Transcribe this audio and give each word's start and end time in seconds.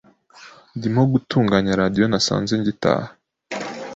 Ndimo 0.77 1.01
gutunganya 1.11 1.77
radio 1.81 2.03
nasanze 2.07 2.53
ngitaha. 2.61 3.09